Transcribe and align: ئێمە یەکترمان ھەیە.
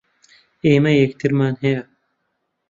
ئێمە 0.65 0.91
یەکترمان 1.01 1.53
ھەیە. 1.61 1.81